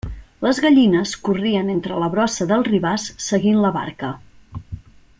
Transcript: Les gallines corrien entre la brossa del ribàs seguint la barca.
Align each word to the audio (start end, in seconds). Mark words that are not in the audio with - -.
Les 0.45 0.59
gallines 0.65 1.11
corrien 1.27 1.69
entre 1.75 1.99
la 2.05 2.09
brossa 2.15 2.49
del 2.53 2.65
ribàs 2.71 3.07
seguint 3.29 3.63
la 3.67 3.75
barca. 3.81 4.11